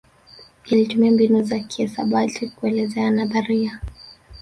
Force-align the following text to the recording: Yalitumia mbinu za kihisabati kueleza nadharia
Yalitumia 0.65 1.11
mbinu 1.11 1.43
za 1.43 1.59
kihisabati 1.59 2.47
kueleza 2.49 3.11
nadharia 3.11 3.81